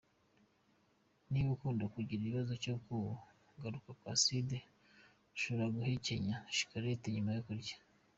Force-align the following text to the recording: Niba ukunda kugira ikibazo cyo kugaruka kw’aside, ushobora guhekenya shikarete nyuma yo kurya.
Niba 1.31 1.49
ukunda 1.55 1.83
kugira 1.93 2.21
ikibazo 2.23 2.53
cyo 2.63 2.75
kugaruka 3.49 3.89
kw’aside, 3.99 4.55
ushobora 5.35 5.73
guhekenya 5.75 6.35
shikarete 6.57 7.07
nyuma 7.13 7.31
yo 7.35 7.43
kurya. 7.47 7.75